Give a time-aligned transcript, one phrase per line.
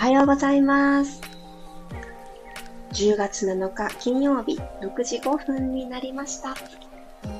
[0.00, 1.20] おはようございます。
[2.94, 6.54] 10月7日金曜日6時5分になりました。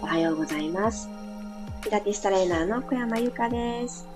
[0.03, 1.09] おはようございます。
[1.83, 4.07] ピラティストレーナーの小山由かです。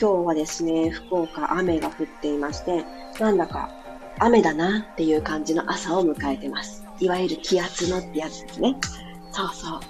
[0.00, 2.84] 今日はですね、福岡雨が降っていまして、
[3.18, 3.72] なんだか
[4.20, 6.84] 雨だなっていう感じの朝を迎えてます。
[7.00, 8.76] いわゆる気圧のってやつですね。
[9.32, 9.80] そうそう。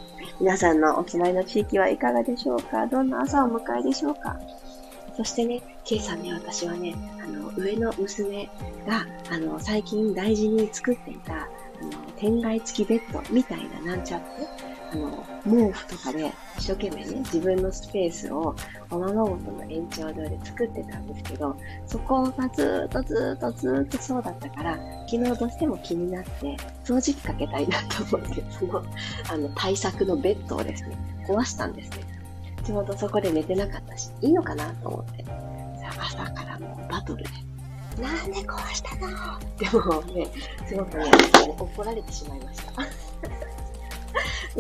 [0.40, 2.86] 皆さんのお住まいの地域はいかがでしょうか？
[2.86, 4.40] どんな朝を迎えでしょうか？
[5.16, 8.50] そしてね、今朝ね、私はね、あの、上の娘
[8.86, 14.27] が、あの、最近大事に作っていた、あの、天外付きベッドみたいななんちゃって、
[14.92, 18.55] あの、毛布とかで一生懸命ね、自分のスペースを
[18.91, 28.84] おままごとの延長上で作ってたんですけど、そこがずっとずっとずっとそうだったから、昨日どうしても気になって、掃除機かけたいなと思って、その、
[29.30, 30.94] あの、対策のベッドをですね、
[31.27, 32.05] 壊したんですね。
[32.66, 35.25] ちょうどそこで寝てなかったし、いいのかなと思って。
[35.98, 37.30] 朝からもうバトルで。
[38.03, 39.08] なんで壊したの？
[39.56, 40.27] でもね、
[40.67, 41.05] すごくね、
[41.58, 42.73] 怒られてしまいました。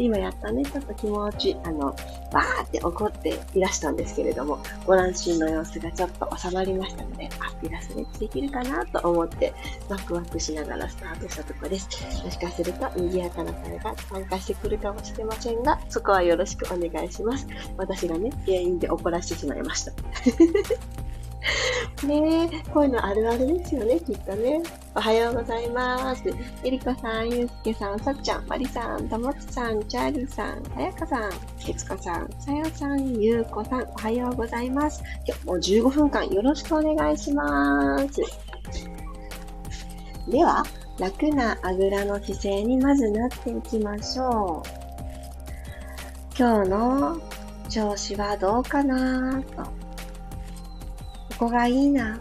[0.02, 1.96] 今やったね、ちょっと気持ち、あの、
[2.32, 9.54] バーって怒っていらしたんですけれども、ご乱心の様子がちょっと収まりましたので、あ、ピラスレッチできるかなと思って、
[9.88, 11.88] ワクワクしながらスタートしたところです。
[12.24, 17.46] もしかすると、賑やかな会が参加してくるかもしれませんが、そこはよろしくお願いします。
[17.76, 19.92] 私がね、原因で怒らせてしまいました。
[22.06, 24.62] ねえ、こういうのあるあるですよね、きっとね。
[24.94, 26.22] おはようございます。
[26.64, 35.02] えりこさん、ゆうすけさん、さっちゃん、まりさん、ともつさん、チャーリーさん、はやかさん、けつこさん、さよさん、ゆうこさん、おはようございます。
[35.26, 38.22] 今日も15分間よろしくお願いします。
[40.28, 40.64] では、
[40.98, 44.68] 楽なあぐらの姿勢にまずなっていきましょう。
[46.38, 47.20] 今日の
[47.68, 49.85] 調子はどうかなと。
[51.38, 52.18] ここがいいな、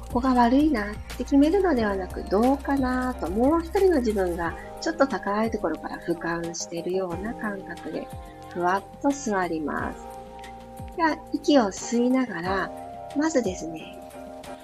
[0.00, 8.08] ここが悪いなって決めるのではなく、どうかなと、もう一人の自分がちょっと高いところから俯瞰しているような感覚で、
[8.48, 10.06] ふわっと座ります。
[10.96, 12.70] では、息を吸いながら、
[13.16, 13.98] まずですね、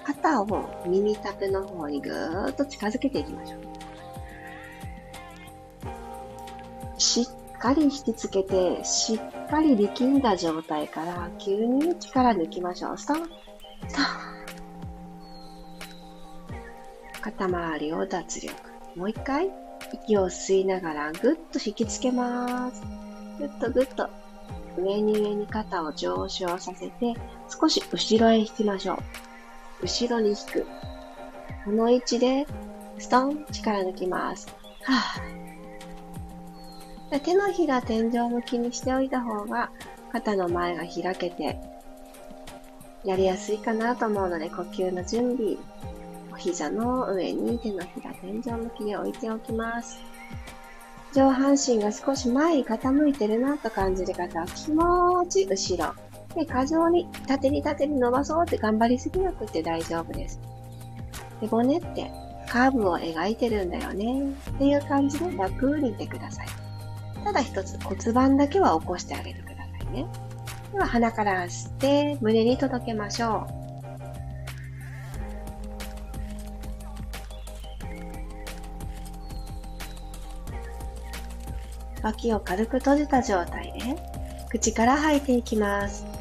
[0.03, 3.59] 肩を耳たぶの方にぐーっと近づけていきましょう。
[6.97, 12.97] しっかり引きつけて、しっかり力んだ状態から急に力抜きましょう。
[12.97, 13.44] ストップ
[17.21, 18.55] 肩周りを脱力。
[18.95, 19.49] もう一回、
[19.93, 22.81] 息を吸いながらぐっと引きつけます。
[23.39, 24.09] ぐっとぐっと
[24.77, 27.13] 上に上に肩を上昇させて、
[27.49, 28.97] 少し後ろへ引きましょう。
[29.83, 30.65] 後ろに引く。
[31.65, 32.45] この位置で、
[32.99, 34.47] ストン、力抜きます。
[34.83, 37.19] はぁ。
[37.19, 39.71] 手のひら天井向きにしておいた方が、
[40.11, 41.59] 肩の前が開けて、
[43.05, 45.57] やりやすいかなと思うので、呼吸の準備、
[46.33, 49.99] お膝の上に手のひら天井向きで置いておきます。
[51.13, 55.93] 上半身が少し前に傾いてるなと感じる方は気持ち後ろ。
[56.35, 60.41] で、過剰に縦に縦に伸ばそうって頑張りすぎなくて大丈夫です。
[61.39, 62.11] で、骨って
[62.49, 66.47] カーブを描いてるんだよねっていう感じで楽にいてください。
[67.23, 70.05] ただ一つ骨盤だけは起こしてあげてくださいね。
[70.75, 73.47] では鼻から吸って胸に届けましょ
[82.01, 82.03] う。
[82.03, 83.95] 脇を軽く閉じた状態で
[84.49, 86.14] 口から吐いていきます。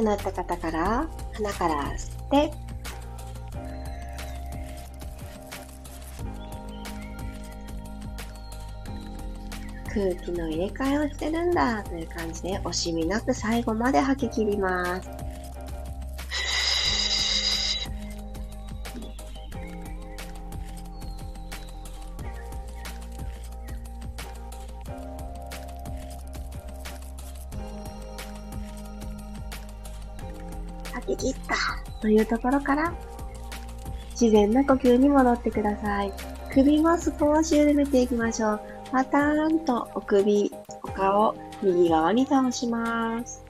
[0.00, 2.52] くなった方から鼻から吸って
[9.92, 15.19] 空気の入れ替えをしてるんだという感じで惜しみなく最後まで吐き切ります。
[32.00, 32.92] というところから
[34.12, 36.12] 自然な呼吸に戻ってください。
[36.52, 38.60] 首も少し緩めていきましょう。
[38.90, 40.50] パターンとお首、
[40.82, 43.44] お顔、右側に倒します。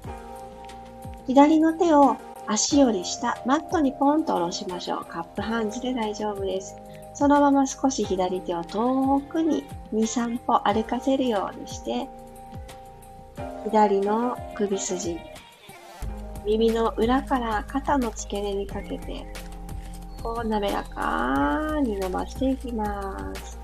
[1.27, 2.17] 左の手を
[2.47, 5.05] 足より下、マットにポンと下ろしましょう。
[5.07, 6.77] カップハンズで大丈夫です。
[7.15, 12.09] そのまま少し左手を遠くに2、3歩歩かせるようにして、
[13.65, 15.19] 左の首筋、
[16.51, 19.25] 耳の裏から肩の付け根にかけて、
[20.21, 23.57] こう滑らかに伸ばしていきます。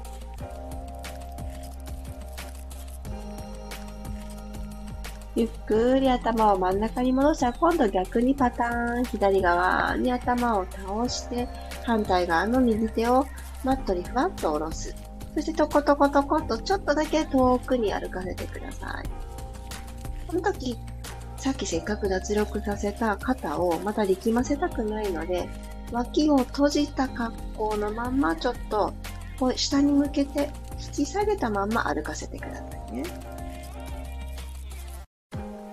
[5.35, 11.47] ゆっくり頭を真ん中に戻したら今度逆にパターン左側に頭を倒して
[11.85, 13.27] 反対側の右手を
[13.65, 14.95] マットにふわっと下ろす。
[15.35, 19.09] そしてトコトコトコとちょっとだけ遠くに歩かせてください。
[20.29, 20.79] この時、
[21.47, 25.49] さっきせっかく脱力させた肩をまた力ませたくないので、
[25.93, 28.93] 脇を閉じた格好のまんまちょっと
[29.39, 33.05] こう下に向けて引き下げたまんま歩かせてくださいね。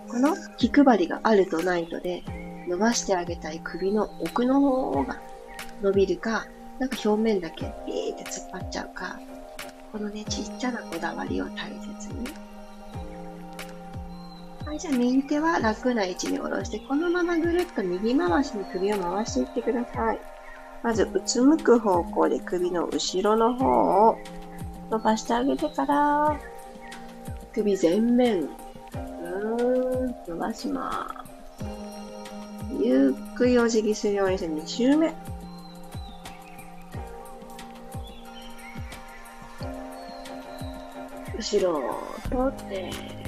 [0.07, 2.23] この気配りがあるとないとで、
[2.67, 5.19] 伸ばしてあげたい首の奥の方が
[5.81, 6.45] 伸びるか、
[6.77, 9.19] なんか表面だけビーって突っ張っちゃうか、
[9.91, 12.42] このね、ちっちゃなこだわりを大切に。
[14.73, 20.19] い、じゃあ右手は楽な位置に下ろして、このままぐるっと右回しに首を回していってください。
[20.81, 24.17] まず、うつむく方向で首の後ろの方を
[24.89, 26.39] 伸ばしてあげてから、
[27.53, 31.25] 首前面うん伸ばしま
[31.59, 31.65] す。
[32.81, 35.13] ゆっくりお辞儀するようにして2周目。
[41.37, 43.22] 後ろを取って、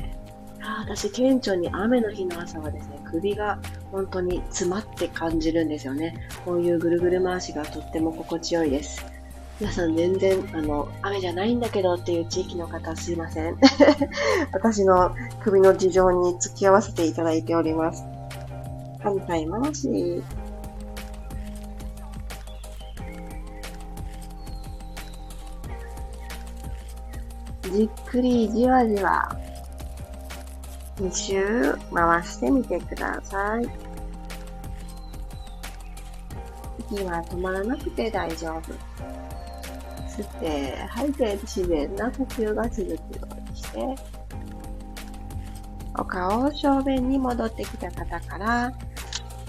[0.77, 3.60] 私、顕著に雨の日の朝はですね、首が
[3.92, 6.27] 本当に詰まって感じるんですよね。
[6.44, 9.06] こういうぐるぐる回しがとっても心地よいです。
[9.60, 13.57] 皆さん全然、あの、雨じゃないんだけどっていう地域の方すいません。
[14.51, 18.04] 私の首の事情に付き合わせていただいております。
[19.01, 20.24] 反対回し。
[27.72, 29.44] じっくりじわじわ
[30.97, 33.65] 2周回してみてください。
[36.92, 38.71] 息は止まらなくて大丈夫。
[40.07, 42.97] 吸って、吐いて自然な呼吸が続くよ
[43.47, 43.95] うにして、
[45.97, 48.71] お顔を正面に戻ってきた方から、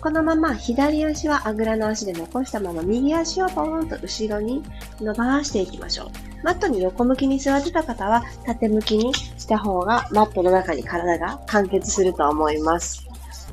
[0.00, 4.62] このまま左足はあぐらの足で残したまま右足をポーンと後ろに
[5.00, 6.10] 伸ばしていきましょう。
[6.44, 13.06] マットに横向きに座ってた方は縦向きにした方がマットの中に体が完結すると思います。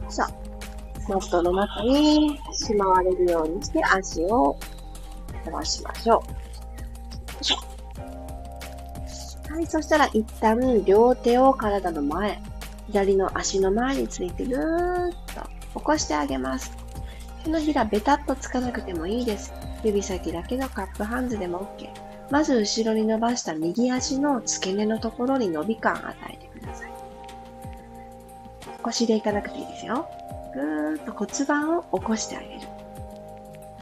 [0.09, 4.57] さあ、マットの中にしまわれるようにして足を
[5.45, 6.43] 伸ばしましょう。
[9.53, 12.41] はい、そしたら一旦両手を体の前、
[12.87, 16.71] 左の足の前についてぐーっと起こしてあげます。
[17.43, 19.53] 手のひらベタっとつかなくてもいいです。
[19.83, 21.89] 指先だけのカップハンズでも OK。
[22.31, 26.91] まず後ろに伸ばした右足の付け根のところに伸び感与えてください。
[28.81, 30.09] 腰でいかなくていいですよ。
[30.53, 32.61] ぐーっと骨盤を起こしてあげる。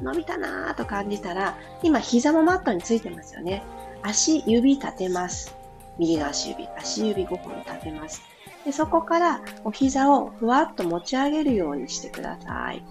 [0.02, 3.64] 伸びたなぁと感じたら、今膝もマットについてますよね。
[4.02, 5.56] 足指立てます。
[6.00, 8.22] 右の足指、足指5本立てます。
[8.66, 12.84] でそこからお膝をふわっと持ち上げるようにしてください。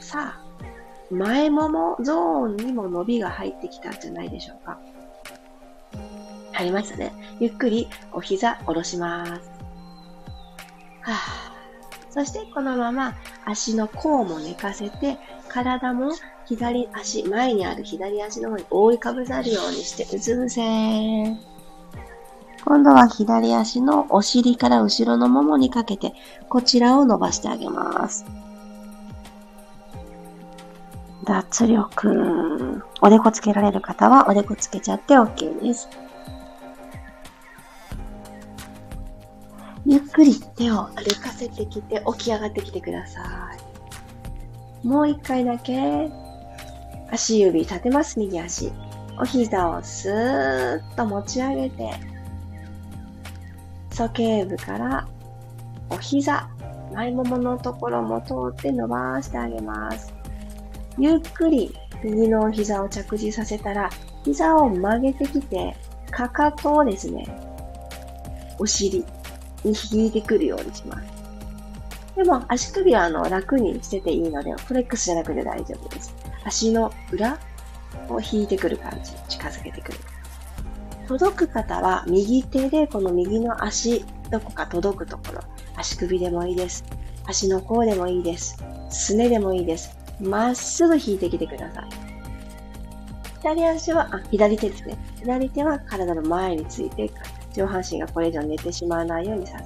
[0.00, 4.78] さあ、前ももゾーンにも伸びが入ってきたんじゃないでしょうか。
[6.52, 7.12] 入りましたね。
[7.38, 9.50] ゆっくりお膝下ろします。
[11.02, 11.52] はあ、
[12.10, 13.14] そしてこのまま
[13.44, 15.18] 足の甲も寝かせて、
[15.48, 16.10] 体も
[16.46, 21.55] 左足、前にある左足の方に覆いかぶさるようにして、うつ伏せ。
[22.66, 26.14] 今度は左足のお尻から後ろのももにかけて、
[26.48, 28.26] こちらを伸ばしてあげます。
[31.24, 32.82] 脱力。
[33.00, 35.88] おでこつけられる方はおでこつけちゃって OK です。
[39.86, 43.20] ゆっくり手を歩かせてきて起き上がってきてくださ
[44.82, 44.86] い。
[44.86, 46.10] もう一回だけ
[47.12, 48.72] 足指立てます、右足。
[49.20, 52.15] お膝をスーッと持ち上げて、
[53.96, 55.08] 鼠径部から
[55.88, 56.50] お膝、
[56.92, 60.12] 前もものところも通って伸ばしてあげます。
[60.98, 61.74] ゆっくり
[62.04, 63.88] 右のお膝を着地させたら、
[64.22, 65.74] 膝を曲げてきて、
[66.10, 67.26] かかとをですね、
[68.58, 69.02] お尻
[69.64, 71.06] に引いてくるようにします。
[72.16, 76.14] でも足首はあの楽にしてていいので、フレックスじゃなくて大丈夫です。
[76.44, 77.38] 足の裏
[78.10, 79.98] を引いてくる感じ、近づけてくる。
[81.06, 85.40] 届く方は右手でこの右の足、どこか届くところ、
[85.76, 86.84] 足首でもいいです。
[87.26, 88.56] 足の甲でもいいです。
[88.90, 89.96] すねでもいいです。
[90.20, 91.88] まっすぐ引いてきてください。
[93.40, 94.98] 左足は、あ、左手ですね。
[95.20, 97.10] 左手は体の前について、
[97.54, 99.60] 上半身がこれ以上寝てしまわないように支える。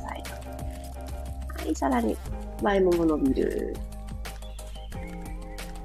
[1.64, 2.16] はい、さらに、
[2.62, 3.76] 前もも伸びる。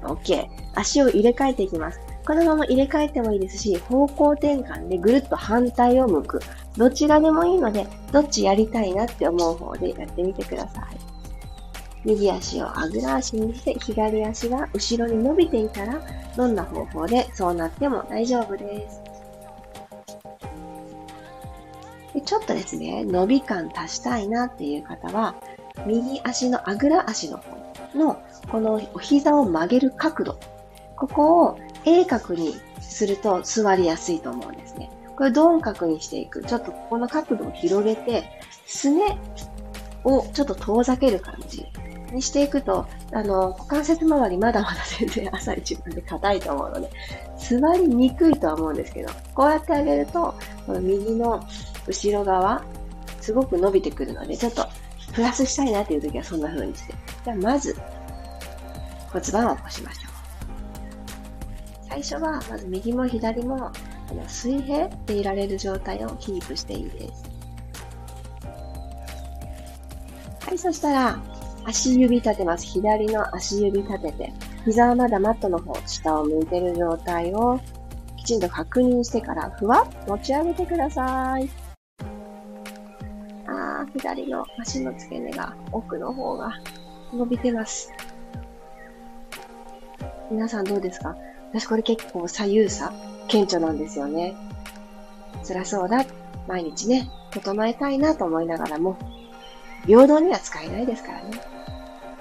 [0.02, 0.46] OK。
[0.74, 2.05] 足を入れ替えていきます。
[2.26, 6.40] このまま入れ替えてもいいですし、方向転換でぐるっと反対を向く。
[6.76, 10.96] どちらでもいいので、どっちやりたいなって思う方でやってみてください。
[12.04, 16.00] 右足をあぐら足にして、左足が後ろに伸びていたら、
[16.36, 19.00] どんな方法でそうなっても大丈夫です。
[22.12, 25.36] でちょっとですね、伸び感足したいなっていう方は、
[25.86, 30.40] 右足のあぐら足の方の、このお膝を曲げる角度、
[30.96, 34.90] ここを鋭角にすると座りやすいと思うんですね。
[35.16, 36.42] これ鈍角にしていく。
[36.42, 38.24] ちょっとここの角度を広げて、
[38.66, 39.16] すね
[40.04, 41.66] をちょっと遠ざける感じ
[42.12, 46.90] にしていくと、あの、股関節周りまだまだ全然朝一番で硬いと思うので、
[47.38, 50.34] 座りにくいとは思うんですけど、こうやってあげると、
[50.66, 51.44] この右の
[51.86, 52.62] 後ろ側、
[53.20, 54.66] すごく伸びてくるので、ちょっと
[55.14, 56.94] プラスしたいなっていう時はそんな風にして。
[57.24, 57.76] じゃあまず、
[59.12, 60.05] 骨盤を起こしましょう。
[61.96, 63.72] 最初は、まず右も左も、
[64.06, 67.24] この水平でいられる状態をキープしていいです。
[70.46, 71.18] はい、そしたら、
[71.64, 72.66] 足指立てます。
[72.66, 74.32] 左の足指立てて、
[74.66, 77.58] 膝はまだマットの方、下を向いてる状態を
[78.18, 81.48] きちんと確認してから、ふわっ持ち上げてください。
[83.46, 86.52] あー、左の足の付け根が奥の方が
[87.14, 87.90] 伸びてます。
[90.30, 91.16] 皆さんどうですか？
[91.56, 92.92] 私これ結構左右差、
[93.28, 94.36] 顕著なんですよね。
[95.42, 96.04] 辛そうだ。
[96.46, 98.98] 毎日ね、整えたいなと思いながらも、
[99.86, 101.40] 平等には使えないですからね。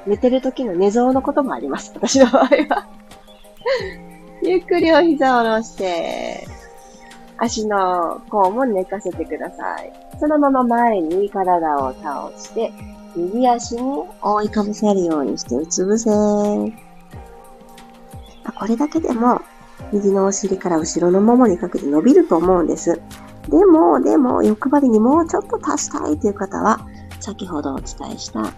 [0.07, 1.91] 寝てる時の寝相のこともあります。
[1.93, 2.87] 私の場合は
[4.41, 6.47] ゆっくりお膝を下ろして、
[7.37, 9.91] 足の甲も寝かせてください。
[10.17, 12.71] そのまま前に体を倒して、
[13.17, 13.81] 右足に
[14.21, 16.84] 覆いかぶせるようにしてうつ伏せ。
[18.57, 19.41] これだけでも、
[19.91, 23.01] 右のお尻から後ろのももにかけて伸びると思うんです。
[23.49, 26.87] でも、でも、欲張りにもうちょっと足したいという方は、
[27.19, 28.53] 先ほどお伝えした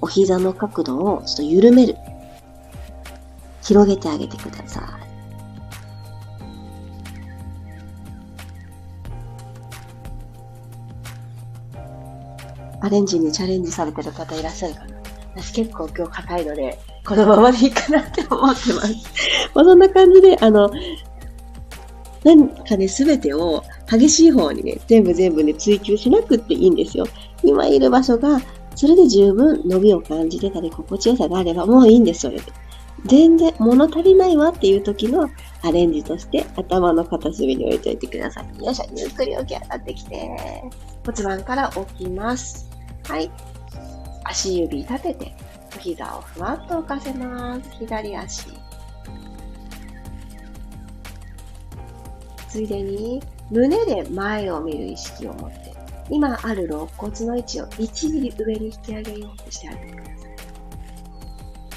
[0.00, 1.96] お膝の角度をちょっと緩める。
[3.62, 4.84] 広げてあげてください。
[12.80, 14.96] アレンジにチャレンジされてる方いらっしゃるかな？
[15.34, 18.94] 私結構今日硬いので、このままでいいかなって思ってます。
[19.54, 20.70] まあそんな感じで、あの、
[22.24, 27.06] 何かね、すべてを激しい方にね、全部全部ね、追求しなくっていいんですよ。
[27.44, 28.40] 今いる場所が
[28.74, 32.42] それで十分伸びを感じてたり心地よさがあればもういいんです、それで。
[33.06, 35.30] 全然物足りないわっていう時の
[35.62, 38.64] アレンジとして頭の片隅に置いといてください。
[38.64, 40.28] よいしょ、ゆっくり起き上がってきて、
[41.04, 42.68] 骨盤から起きます。
[43.04, 43.30] はい。
[44.24, 45.36] 足指立てて、
[45.76, 47.70] 膝をふわっと浮かせます。
[47.78, 48.46] 左足。
[52.48, 55.76] ついでに、胸で前を見る意識を持って
[56.08, 60.16] 今ある肋骨の位置を1ミリ上に引き上げようとしてあげてください。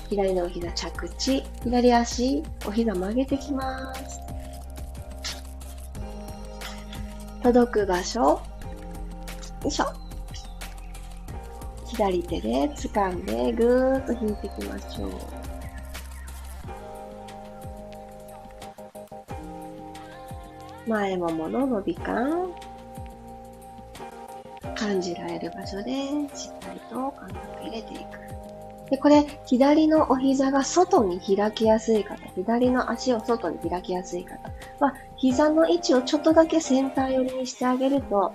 [0.09, 4.19] 左のお膝着地、左足、お膝曲げてきます。
[7.43, 8.41] 届く場所、よ
[9.65, 10.08] いしょ。
[11.89, 15.11] 左手で掴んでぐーっと引いていきましょう。
[20.87, 22.51] 前ももの伸び感。
[24.75, 25.91] 感じられる場所で
[26.33, 28.29] しっかりと感覚入れていく。
[28.89, 34.35] で、これ、左のお膝が外に開きやすい方、左の足を外に開きやすい方
[34.79, 38.33] は、膝の位置をちょっとだけセンター寄りにしてあげると、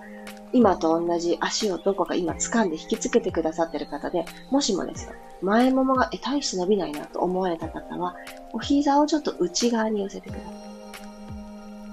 [0.54, 8.14] 今と同じ足をどこか今掴んで引きつけてくださってる方で、もしもですよ、前ももが、え、大して伸びないなと思われた方は、
[8.52, 10.52] お膝をちょっと内側に寄せてください。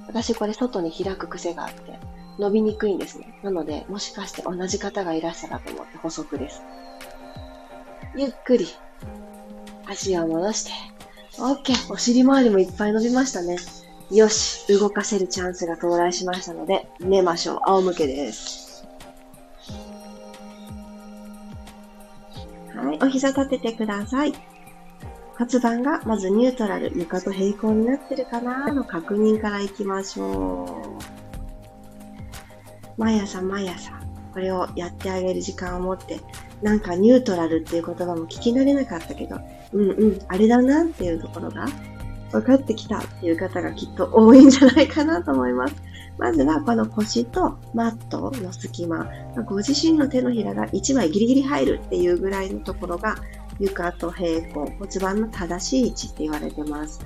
[0.07, 1.99] 私これ外に開く癖があって、
[2.37, 3.33] 伸びにくいんですね。
[3.41, 6.61] なので、もしかして同じ方がいらっしゃると思って補足です。
[8.15, 8.67] ゆっくり、
[9.87, 10.71] 足を戻して、
[11.39, 11.91] OK!
[11.91, 13.57] お尻周りもいっぱい伸びましたね。
[14.11, 17.59] よし動かせるチャンスが到来しましたので、寝ましょう。
[17.65, 18.85] 仰向けです。
[22.75, 24.33] はい、お膝立ててください。
[25.37, 30.65] 骨盤がまずニュートラル、床と平行になってるかなの確認からいきましょ
[32.97, 33.01] う。
[33.01, 33.93] 毎朝毎朝、
[34.33, 36.19] これをやってあげる時間を持って、
[36.61, 39.39] なんかニュートラルっていう言葉も聞き慣れなかったけど、
[39.71, 41.65] うんうん、あれだなっていうところが
[42.31, 45.75] 分かってきたっていう方がきっと多いんじゃないかなと思います。
[46.17, 49.09] まずはこの腰とマットの隙間、
[49.45, 53.15] ご自身の手のひらが1枚ギリギリ入るっていうぐらいのところが
[53.59, 56.99] 床と平行、骨盤の正しい位置って言われてます。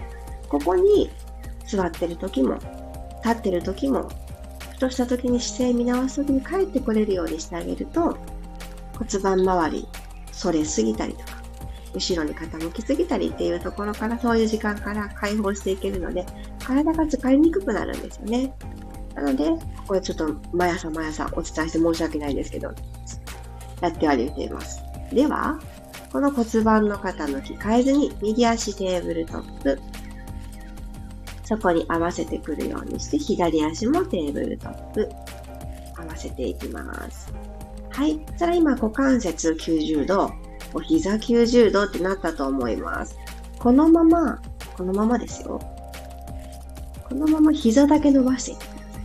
[0.50, 1.10] ここに
[1.68, 2.56] 座ってる時も、
[3.24, 4.10] 立ってる時も、
[4.72, 8.18] ふとした時に姿勢見直す時に帰ってこれるようにしてあげると、
[8.98, 9.88] 骨盤周り、
[10.44, 11.45] 反れすぎたりとか、
[11.96, 16.26] 後ろに傾きすぎたりっていうところから、そういう時間から解放していけるので、
[16.64, 18.54] 体が疲れにくくなるんですよね。
[19.16, 19.50] なので、
[19.88, 22.72] これちょっと毎朝毎朝お伝えして申し訳ないんですけど、
[23.82, 24.82] やってはれています。
[25.12, 25.60] では、
[26.12, 29.80] この骨盤の傾き変えずに右足テーブルトップ、
[31.44, 35.10] そこに合わせてくるようにして左足もテーブルトップ
[35.96, 37.32] 合わせていきます。
[37.92, 38.20] はい。
[38.28, 40.34] そしたら今股関節90度、
[40.76, 43.18] お膝90度ってなったと思います。
[43.58, 44.42] このまま、
[44.78, 45.60] このままですよ。
[47.08, 49.02] このまま膝だけ伸ばしていってください。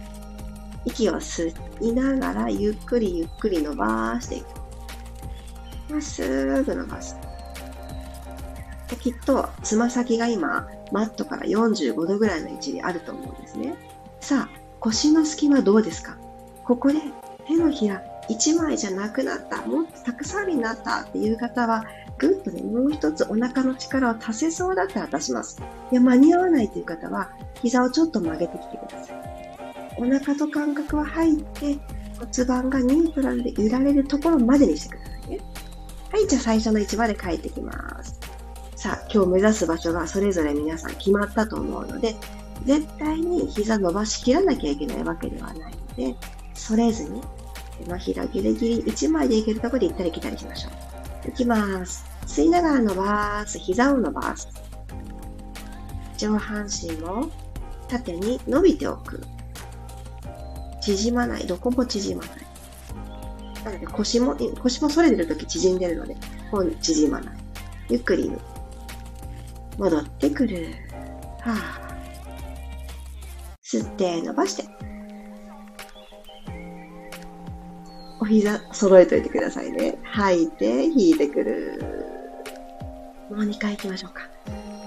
[0.86, 4.46] 息を吸いながらゆっくりゆっくり伸ばしていく。
[5.92, 7.16] まっすぐ伸ばす。
[9.00, 13.76] きっと、つま先が今、マットから45度ぐらいの位置にあると思うんですね。
[14.20, 16.16] さあ、腰の隙間どうですか？
[16.64, 16.98] ここで
[17.46, 21.84] 手のひら1枚じゃなくなった、もっとたくさんになったっていう方は、
[22.18, 25.60] ぐっとね、もう一つお腹の力を足せそうだったら出します。
[25.90, 29.20] いや、間に合わないという方は、膝をちょっと曲げてきてください。
[29.98, 31.78] お腹と感覚は入って、
[32.18, 35.40] 骨盤がニュートラルでいられるところまでにしてくださいね。
[36.12, 38.20] はい、じゃあ最初の位置まで帰ってきます。
[38.76, 42.16] さあ、今日目指す場所がそれぞれ皆さん決まったと思うので、
[42.64, 46.16] 絶対に膝伸ばしきらなきゃいけないわけではないので、
[46.54, 47.22] それずに
[47.84, 50.68] 手のひらギリギリ1枚でいけるところで行ったり来たりしましょ
[51.26, 51.28] う。
[51.28, 52.04] いきます。
[52.26, 53.58] 吸いながら伸ばす。
[53.58, 54.48] 膝を伸ばす。
[56.16, 57.30] 上半身も
[57.88, 59.20] 縦に伸びておく。
[60.80, 61.46] 縮まない。
[61.46, 62.50] どこも縮まない。
[63.64, 66.16] なので腰も、腰も反れてるとき縮んでるので、
[66.50, 67.34] 本縮まない。
[67.90, 68.30] ゆっくり
[69.78, 70.74] 戻ってくる。
[71.40, 71.80] はあ、
[73.62, 74.79] 吸って伸ばして。
[78.20, 79.98] お膝揃えといてくださいね。
[80.02, 81.82] 吐いて、引いてくる。
[83.30, 84.28] もう2回行きましょうか。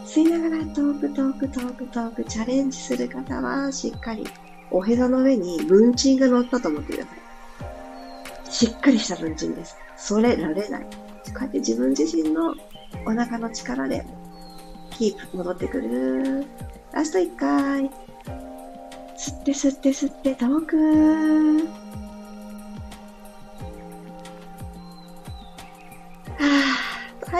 [0.05, 4.27] 吸いながら遠く遠く遠く遠くチャレンジする方はしっかり
[4.69, 8.51] おへその上に文鎮が乗ったと思ってください。
[8.51, 9.75] しっかりした文鎮です。
[9.97, 10.83] それられない。
[10.83, 10.89] こ
[11.39, 12.53] うやって自分自身の
[13.05, 14.05] お腹の力で
[14.91, 16.45] キープ戻ってくる。
[16.91, 17.89] ラスト1回。
[19.17, 22.02] 吸って吸って吸って遠く。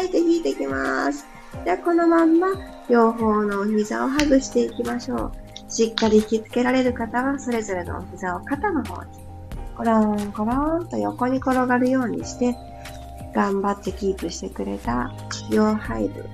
[0.03, 1.25] いて引いていきます。
[1.63, 2.47] じゃあこのまんま
[2.89, 5.31] 両方のお膝をハグしていきましょう。
[5.69, 9.09] しっかり引きつけられる方は、それぞれのお膝を肩の方に、
[9.75, 12.55] コロンコロンと横に転がるようにして、
[13.33, 15.11] 頑張ってキープしてくれた
[15.49, 16.25] 両背部、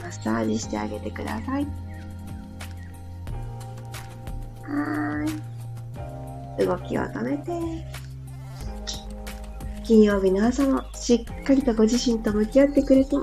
[0.00, 1.66] マッサージしてあげてください。
[4.64, 6.66] はーい。
[6.66, 7.52] 動きを止めて、
[9.82, 13.16] 金曜日の朝もしっかりとご自身と向き合ってくれて、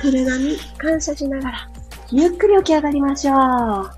[0.00, 1.68] 体に感謝しながら、
[2.10, 3.36] ゆっくり起き上がりましょう。
[3.36, 3.94] あ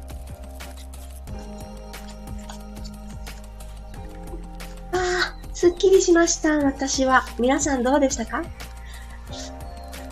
[5.53, 7.25] すっきりしました、私は。
[7.38, 8.42] 皆さんどうでしたか？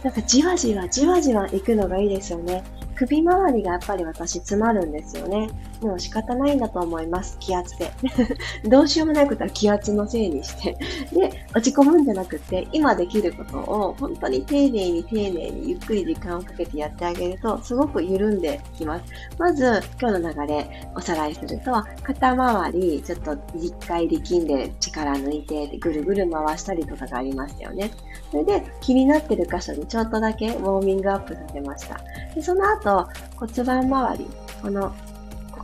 [0.03, 2.65] なんかじわじわじわじわ行くのがいいですよね。
[2.95, 5.49] 首周りがやっぱり私詰まるんですよね。
[5.81, 7.37] もう仕方ないんだと思います。
[7.41, 7.91] 気圧で。
[8.69, 10.77] どうしようもないことは気圧のせいにして。
[11.13, 19.05] で、落ち込むんじゃなくて、今できることを本当に丁寧に丁寧にゆっくり時間をかけてやってあげると、すごく緩んできます。
[19.39, 27.91] まず、今日の流れおさらいすると、肩周り、ちょっと一回力んで力抜いて、ぐるぐる回したりとかがありましたよね。
[28.31, 32.01] それで、気になってる箇所にちょっとだけウォーミングアップさせました。
[32.35, 34.27] でその後、骨盤周り、
[34.63, 34.93] この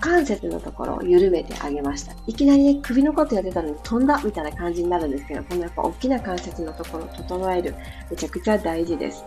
[0.07, 2.15] 関節のところを緩めてあげました。
[2.29, 7.75] いきなりね、首のことやってたのに飛んだみたいな感じになるんですけど、このやっぱ大きな関節のところを整える、
[8.09, 9.25] めちゃくちゃ大事です。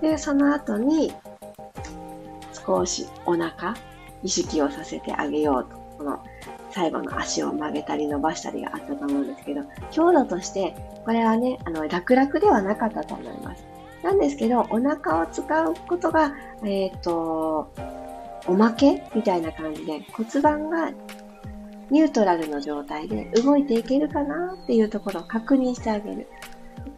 [0.00, 1.12] で、その後に、
[2.64, 3.74] 少しお腹、
[4.22, 5.80] 意識をさせてあげようと。
[5.98, 6.22] この
[6.70, 13.64] 最後の足を曲げたり伸ばしたりがあったと思うんですけど、強度として、これはね、あの、楽々ではなかったと思います。
[14.04, 17.72] なんですけど、お腹を使うことが、えっ、ー、と、
[18.46, 20.90] おまけみたいな感じで骨盤が
[21.90, 26.28] ニュートラルの状態で動いていけるかなっていうところを確認してあげる。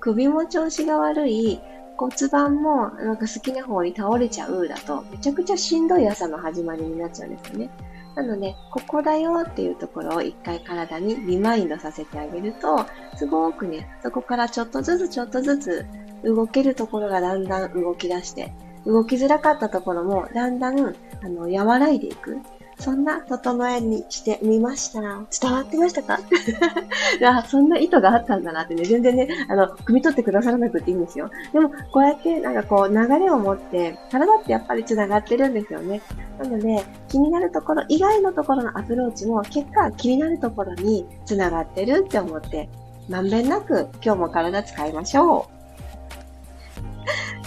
[0.01, 1.61] 首も調子が悪い、
[1.97, 7.71] 骨盤もなんか好きな方に倒れちゃうだとめちゃくちゃしんどい朝の始まりになっちゃうんですよね。
[8.15, 12.85] なので、ここだよっていうところを一回体にリマインドさせてあげると、
[13.17, 15.87] すごくね、そこからちょっとずつちょっとずつ
[16.23, 18.53] 動けるところがだんだん動き出して、
[18.87, 22.39] 動きづらかったところもだんだん、あの、和らいでいく。
[22.79, 25.01] そんな整えにしてみました。
[25.01, 26.19] 伝わってましたか？
[27.25, 31.31] あそんな意図があったんだなってね、全然ね、あの、汲み取ってくださらなくていいんですよ。
[31.53, 36.01] でも、こうやってなんかこう流れを持って、体ってやっぱり繋がってるんですよね。
[36.43, 42.69] なので、気になるところ以外のところのアプローチも結果気になるところに繋がってるって思って、
[43.09, 45.62] まんべんなく今日も体使いましょう。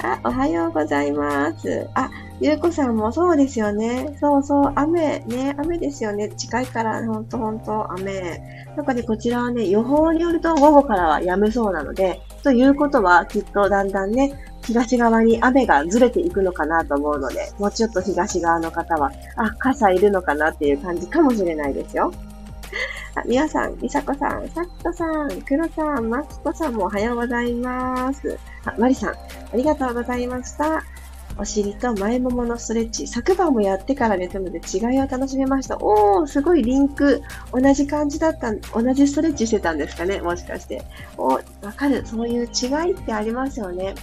[0.04, 1.88] あ、おはようございます。
[1.94, 2.10] あ、
[2.42, 4.18] ゆうこさんもそうですよね。
[4.20, 6.30] そうそう、雨、ね、雨ですよね。
[6.30, 8.42] 近いから、ほんとほんと、雨。
[8.76, 22.12] なんかね、こちらはね、予報によると午後からは止むそうなので、ということは、きっとだんだんね、東側に雨がずれていくのかなと思うので、もうちょっと東側の方は、あ、傘いるのかなっていう感じかもしれないですよ。
[23.16, 28.38] あ、みさん、みさこさん、さきとさん、くろさん、まきこさんもおはようございます。
[28.66, 29.18] あ、まりさん、あ
[29.56, 30.84] りがとうございました。
[31.38, 33.08] お尻と前もものストレッチ。
[33.08, 35.78] 昨晩もやってから寝たので違いを楽しめました。
[35.78, 37.22] おー、すごいリンク。
[37.54, 40.84] 同じ感じだった、同じストレッチしてたんですかねもしかして。
[41.18, 41.42] お、わ
[41.76, 42.06] かる。
[42.06, 43.96] そういう違いってありますよね。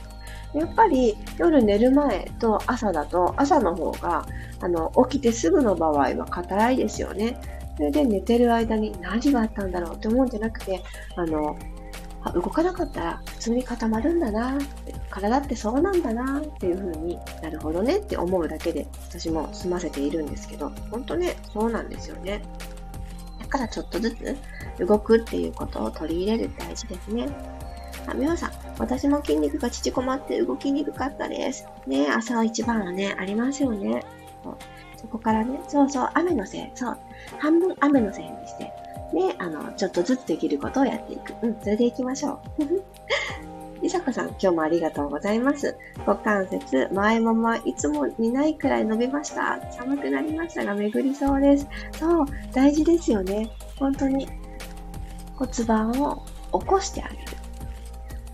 [0.55, 4.27] やっぱり夜寝る前と朝だと朝の方が
[4.61, 7.62] あの起きてすぐの場合は硬いですよね。
[7.83, 10.81] それで寝てる間に何があったんだろうって思うんじゃなくて、
[11.17, 11.59] あの、
[12.33, 14.57] 動かなかったら普通に固まるんだな
[15.11, 22.41] 体ってそうなんだなっていう風になるほどねって思うだけで私も済ませているんですけど、本当ね、そうなんですよね。
[23.41, 24.37] だからちょっとずつ
[24.79, 27.29] 動くっていうことを取り入れる大事ですね。
[28.07, 31.67] あ、みほさん、私も筋肉が縮こまって動きにくかったです。
[31.89, 34.05] ね朝一番はね、ありますよね。
[35.03, 36.99] そこからね、そうそう、雨のせい、そう、
[37.39, 38.65] 半分雨のせいにして、
[39.13, 41.35] ね、あの、ちょっとずつできることをやっていく。
[41.43, 43.03] うん、それでいきましょう。
[43.83, 45.77] りさこさん、今日もありがとうございます。
[46.07, 49.61] 股関節、前ももはいつもにないくらい伸びました。
[49.73, 51.67] 寒くなりましたが、巡りそうです。
[51.99, 53.51] そう、大事ですよね。
[53.77, 54.29] 本当に。
[55.35, 56.23] 骨盤を
[56.61, 57.42] 起こしてあげる。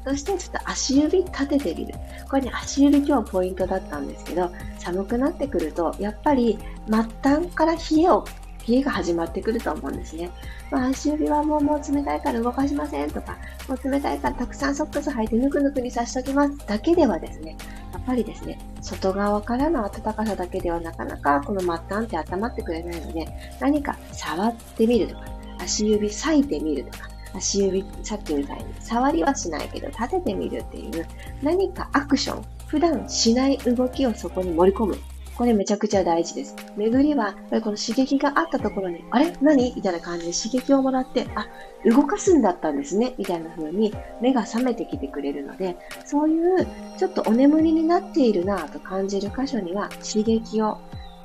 [0.04, 1.94] そしてちょっと足指立ててみる。
[2.30, 8.24] これね、足指今日ポイントだったんですけど、寒くなってくると、やっぱり末端から冷えを、
[8.66, 10.30] 冷えが始まってくると思うんですね。
[10.70, 17.56] まあ、足指はもうもう冷たいから動かしませんとか、もう冷たいからたくさんソックス履いてぬくぬくにさしときますだけではですね、
[17.92, 23.26] やっぱりですね、外側からの暖かさだけではなかなかこの末端って温まってくれないので、
[23.60, 25.24] 何か触ってみるとか、
[25.58, 31.06] 足指裂いてみるとか、足指、さっきみたいに触りはしないけど立ててみるっていう
[31.42, 34.98] 何かアクション、普段しない動きをそこに盛り込む。
[35.36, 36.56] これめちゃくちゃ大事です。
[36.76, 39.32] 巡りは、この刺激があったところに、あれ？
[39.40, 39.72] 何？
[39.76, 41.46] みたいな感じで刺激をもらって、あ、
[41.84, 43.14] 動かすんだったんですね。
[43.18, 46.66] みたいな風に目が覚めてきてくれるので、そういう
[46.98, 50.78] ちょっとお眠りになっているなぁと感じる箇所には刺激を、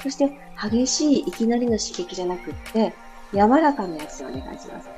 [0.03, 2.93] そして激しいいきなりの刺激じゃなくって、
[3.31, 4.89] 柔らかなやつをお願いします。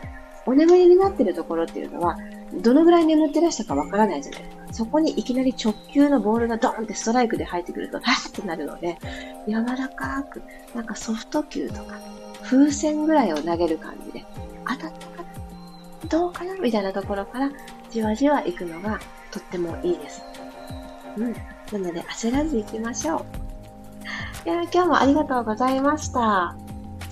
[0.46, 2.18] お眠りになってるところっていうのは、
[2.62, 4.74] どのぐらい眠ってらしたかわからないじゃないですか。
[4.74, 8.98] そこにいきなり直球のボールがドーンってストライクで入ってくると、はっってなるので、
[9.48, 10.42] 柔らかく、
[10.74, 12.00] なんかソフト球とか、
[12.44, 14.26] 風船ぐらいを投げる感じで、
[14.68, 17.52] 当たったかなどうかなみたいなところから、
[17.90, 19.00] じわじわ行くのが
[19.32, 20.22] とってもいいです。
[21.18, 21.34] うん。
[21.34, 23.26] なので、焦らず行きましょ
[24.46, 24.50] う。
[24.50, 26.56] いや、今日もありがとうございました。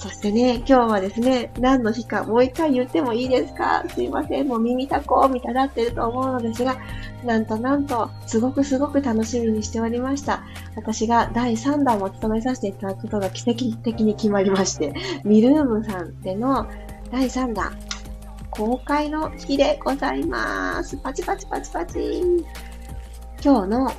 [0.03, 3.85] そしてね、今日はですね、何の日かもう一回言ってもいいですか？
[3.87, 4.47] すいません。
[4.49, 6.75] もう耳たこみたいになってると思うのですが、
[7.23, 10.43] なんとなんと、すごくすごく楽しみにしておりました。
[10.75, 16.69] 私が第3弾を務めさせていただくことが奇跡的に決まりまして、ミルームさんでの
[17.09, 17.71] 第3弾、
[18.49, 20.97] 公開の日でございます。
[20.97, 22.21] パチパチパチパチ。
[23.41, 23.89] 今日の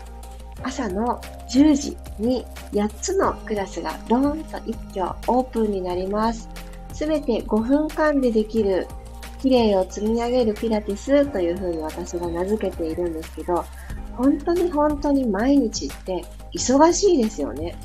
[0.62, 6.48] 朝の10時に8つのクラスがドーンと一挙オープンになります。
[6.92, 8.86] すべて5分間でできる
[9.40, 13.64] 綺麗を積み上げるピラティスというふうに私が名付けているんですけど、
[14.16, 17.76] 本当に本当に毎日って忙しいですよね。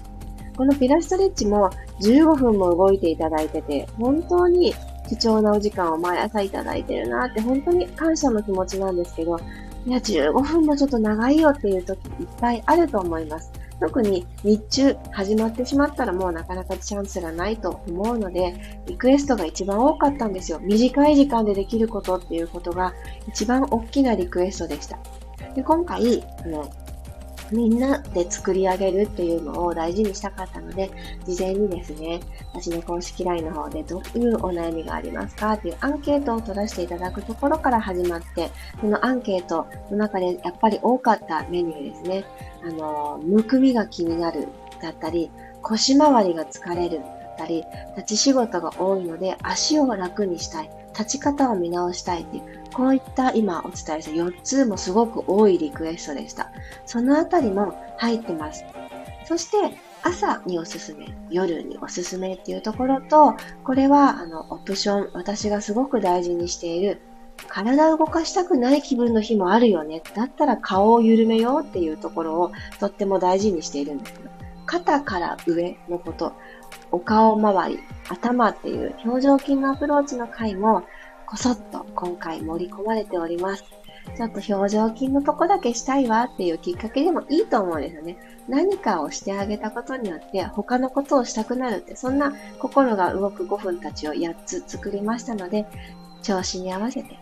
[0.56, 1.70] このピラストレッチも
[2.02, 4.74] 15分も動いていただいてて、本当に
[5.10, 9.40] 貴重なお時間を毎朝いただいてるなって本当に感謝の気持ちなんですけど、
[9.90, 13.52] いや、15分もちょっと長いよっていう時いっぱいあると思います。
[13.80, 20.60] 特に日中始まってしまったらもうなかなかチャンスがないと思うので、リクエストが一番多かったんですよ。
[20.62, 22.94] 短い時間でできることっていうことが
[23.28, 25.00] 一番大きなリクエストでした。
[25.56, 26.70] で今回、あの、
[27.52, 30.92] みんなで作り上げるっていうのを大事にしたかったので、
[31.26, 32.20] 事前にですね、
[32.54, 42.24] 私の公式 LINE の方でどういうお悩みがありますかっていうアンケートを取らせていただくところから始まって、そのアンケートの中でやっぱり多かったメニューですね。
[42.64, 44.48] あの、むくみが気になる
[44.82, 45.32] だったり、
[45.62, 47.64] 腰回りが疲れるだったり、
[47.98, 50.79] 立ち仕事が多いので足を楽にしたい。
[50.94, 56.52] 立ち方を見直したいっていう、こういった今お伝えした4つもすごく多いリクエストでした。
[56.86, 58.64] そのあたりも入ってます。
[59.26, 67.02] そして、朝におすすめ、夜におすすめっていうところと、これはあのオプション、私がすごく大事にしている、
[67.48, 70.02] 体を動かしたくない気分の日もあるよね。
[70.16, 74.30] だったら顔を緩めようっていうところをとっても大事にしているんですけど、
[74.66, 76.34] 肩から上のこと、
[76.92, 77.80] お顔周り、
[78.10, 80.84] 頭っていう表情筋のアプローチの回も
[81.28, 83.64] こそっと今回盛り込まれております。
[84.18, 88.18] ちょっと表情筋のとこだけしたいわっていうきっかけでもいいと思うんですよね。
[88.48, 95.68] 何かをしてあげたことによって他のことをしたくなるって、そんな心が動く5分たちを8つ作りましたので、
[96.24, 97.20] 調子に合わせて、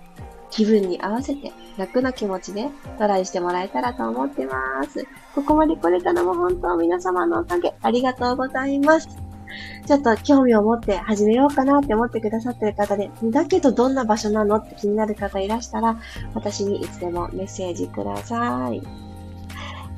[0.49, 5.05] 気分に合わせて楽な気持ちでトライしてもらえたらと思ってます。
[5.35, 9.26] ここまで来れたのも本当皆様のおかげありがとうございます。
[9.85, 15.97] ちょっと興味を持って始めようかなって思ってくださってる方で、だけどどんな場所なのって気になる方いらしたら、
[16.33, 18.81] 私にいつでもメッセージください。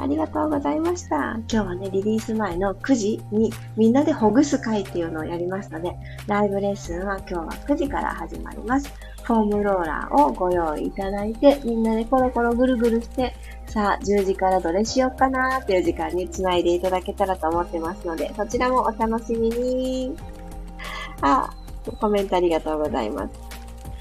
[0.02, 1.18] ありがとうございました。
[1.18, 5.94] 今日はね、リリース前の9時にみんなでほぐす会っていうのをやりますので、
[6.26, 8.90] ライブレッスンは今日は9時から始まります。
[9.24, 13.36] フォームローラーをご用意いただいて、みんなでコロコロぐるぐるして、
[13.70, 20.16] さあ、10時からどれしようかなーっていう時間につないでいただけたらと思ってますので、そちらもお楽しみに。
[21.22, 21.54] あ、
[22.00, 23.30] コメントありがとうございます。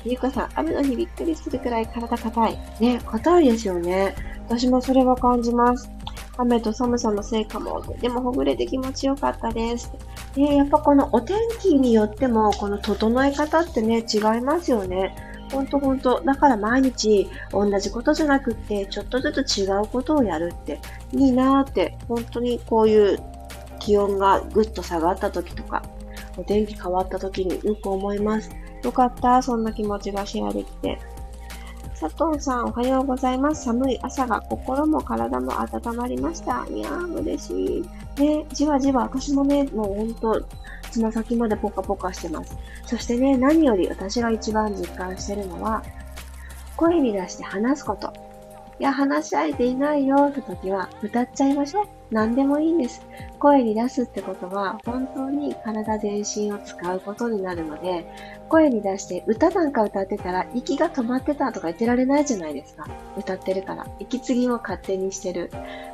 [0.05, 2.59] ゆうこさん、雨の日びっくりするくらい体硬い。
[2.81, 4.15] ね、硬いですよね。
[4.49, 5.91] 私もそれは感じます。
[6.39, 7.83] 雨と寒さのせいかも。
[8.01, 9.93] でもほぐれて気持ちよかったです。
[10.35, 15.15] ね、やっぱこのお天気によっても、この整え方ってね、違いますよね。
[15.51, 16.21] ほんとほんと。
[16.25, 20.81] だから毎日同じことじゃなくって、ちょっとずつ違うことをやるって
[21.13, 23.19] いいなーって、本当にこういう
[23.79, 25.83] 気温がぐっと下がった時とか、
[26.37, 28.51] お天気変わった時によく思います。
[28.83, 30.99] よかった、そんな気持ちがシェアできて。
[32.01, 33.65] 佐藤さん、おはようございます。
[33.65, 36.65] 寒い朝が心も体も温まりました。
[36.71, 37.85] いやー、嬉し
[38.19, 38.23] い。
[38.23, 40.47] ね、じわじわ、私もね、もうほんと、
[40.93, 42.57] つま先までポカポカしてます。
[42.87, 45.83] そしてね、何より私が一番実感してるのは、
[46.77, 48.13] 声に出して話すこと。
[48.79, 51.87] いや、話し相手いないよって時は、歌っちゃいましょう。
[52.13, 53.05] 何でもいいんです。
[53.41, 58.09] 声に出すってことは、本当に体全身を使うことになるので、
[58.49, 62.87] 声に出して歌なんか歌ってたら、息が止まってたとか言ってられないじゃないですか。
[63.17, 63.87] 歌ってるから。
[63.99, 65.51] 息継ぎも勝手にしてる。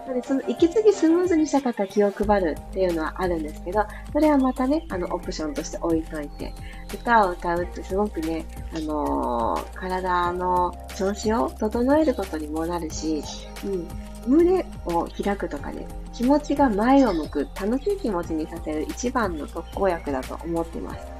[0.06, 6.54] なので、その息継ぎスムーズにしたかった気を配るっていうのはあるんですけど、それはまたね、あの、オプションとして置いといて、
[6.94, 13.22] 歌を歌うってすごくね、あのー、体の調子を整えることにもなるし、
[13.64, 13.88] うん、
[14.26, 21.13] 胸を開くとかね、気持ちが前を向く、楽しい気持ちにさせる一番の特効薬だと思ってます。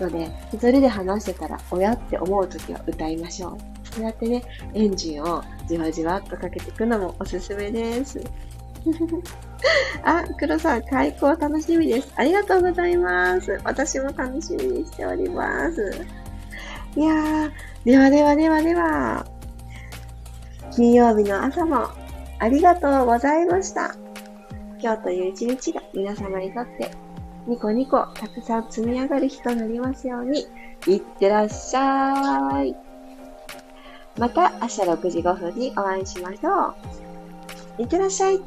[0.00, 3.58] ので、一人で話してたら、親って思うときは歌いましょう。
[3.94, 4.42] そうやってね、
[4.74, 8.20] エンジンをじわじわっとかけていくのもおすすめです。
[10.04, 12.12] あ、黒さん、開講楽しみです。
[12.16, 13.58] ありがとうございます。
[13.64, 16.06] 私も楽しみにしております。
[16.96, 17.50] いやー、
[17.84, 19.26] ではではではでは、
[20.72, 21.88] 金曜日の朝も
[22.38, 23.94] ありがとうございました。
[24.82, 26.90] 今日という一日が皆様にとって
[27.50, 30.46] ニコニコたくさん積み上がる日となりますように、
[30.86, 32.76] いってらっしゃい。
[34.16, 36.76] また明日6時5分にお会いしましょ
[37.78, 37.82] う。
[37.82, 38.40] いってらっしゃい。